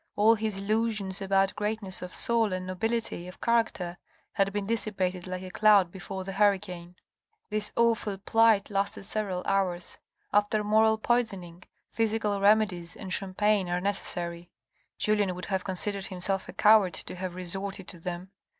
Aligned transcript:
All 0.15 0.33
his 0.33 0.57
illusions 0.57 1.21
about 1.21 1.55
greatness 1.55 2.01
of 2.01 2.11
soul 2.11 2.53
and 2.53 2.65
nobility 2.65 3.27
of 3.27 3.39
character 3.39 3.99
had 4.31 4.51
been 4.51 4.65
dissipated 4.65 5.27
like 5.27 5.43
a 5.43 5.51
cloud 5.51 5.91
before 5.91 6.23
the 6.23 6.31
hurricane. 6.31 6.95
This 7.51 7.71
awful 7.75 8.17
plight 8.17 8.71
lasted 8.71 9.03
several 9.03 9.43
hours. 9.45 9.99
After 10.33 10.63
moral 10.63 10.97
poison 10.97 11.43
ing, 11.43 11.63
physical 11.91 12.41
remedies 12.41 12.95
and 12.95 13.13
champagne 13.13 13.69
are 13.69 13.79
necessary. 13.79 14.49
Julien 14.97 15.35
would 15.35 15.45
have 15.45 15.63
considered 15.63 16.07
himself 16.07 16.49
a 16.49 16.53
coward 16.53 16.95
to 16.95 17.13
have 17.17 17.35
resorted 17.35 17.87
to 17.89 17.99
them. 17.99 18.31